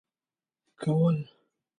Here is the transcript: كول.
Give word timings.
كول. 0.83 1.17